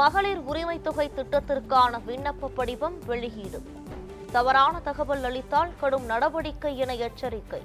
[0.00, 3.62] மகளிர் உரிமை தொகை திட்டத்திற்கான விண்ணப்ப படிவம் வெளியீடு.
[4.32, 7.62] தவறான தகவல் அளித்தால் கடும் நடவடிக்கை என எச்சரிக்கை.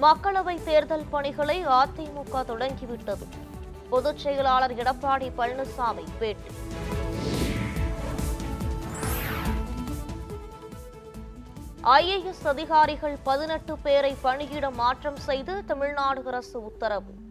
[0.00, 3.26] மக்களவை தேர்தல் பணிகளை அதிமுக தொடங்கிவிட்டது.
[3.90, 6.54] பொதுச் செயலாளர் எடப்பாடி பழனிசாமி பேட்டி.
[11.82, 17.22] ஐஏஎஸ் அதிகாரிகள் பதினெட்டு பேரை பணியிட மாற்றம் செய்து தமிழ்நாடு அரசு உத்தரவு.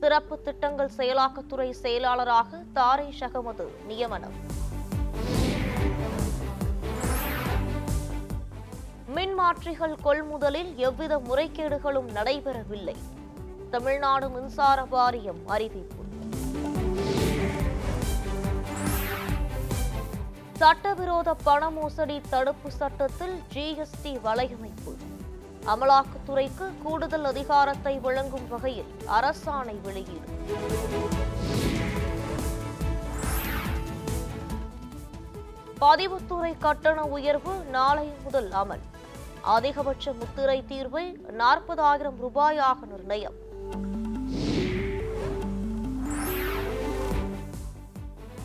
[0.00, 4.36] சிறப்பு திட்டங்கள் செயலாக்கத்துறை செயலாளராக தாரேஷ் அகமது நியமனம்.
[9.14, 12.96] மின்மாற்றிகள் கொள்முதலில் எவ்வித முறைகேடுகளும் நடைபெறவில்லை.
[13.70, 16.04] தமிழ்நாடு மின்சார வாரியம் அறிவிப்பு.
[20.52, 24.94] சட்டவிரோத பண மோசடி தடுப்பு சட்டத்தில் ஜிஎஸ்டி வலையமைப்பு.
[25.66, 30.28] அமலாக்கத்துறைக்கு கூடுதல் அதிகாரத்தை வழங்கும் வகையில் அரசாணை வெளியீடு.
[35.80, 38.80] பதிவுத்துறை கட்டண உயர்வு நாளை முதல் அமல்.
[39.42, 43.36] அதிகபட்ச முத்திரை தீர்வை நாற்பதாயிரம் ரூபாயாக நிர்ணயம்.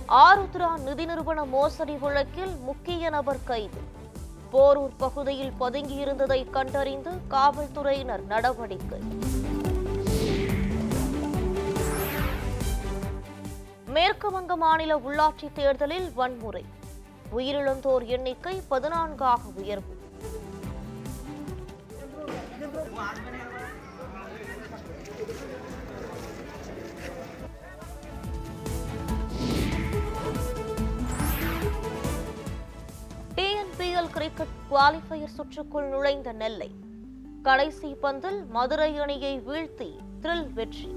[0.08, 3.93] ஆருத்ரா நிதி நிறுவன மோசடி வழக்கில் முக்கிய நபர் கைது.
[4.54, 9.02] போரூர் பகுதியில் பதுங்கியிருந்ததை கண்டறிந்து காவல்துறையினர் நடவடிக்கை.
[13.86, 16.66] மேற்கு வங்க மாநில உள்ளாட்சி தேர்தலில் வன்முறை.
[17.36, 20.02] உயிரிழந்தோர் எண்ணிக்கை பதினான்காக உயர்வு.
[34.04, 36.70] ஐபிஎல் கிரிக்கெட் குவாலிஃபயர் சுற்றுக்குள் நுழைந்த நெல்லை.
[37.42, 39.88] கடைசி பந்தில் மதுரை அணியை வீழ்த்தி
[40.22, 40.90] த்ரில் வெற்றி.